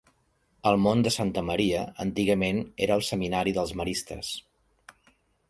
[0.69, 4.35] El Mont de Santa Maria antigament era el seminari dels maristes.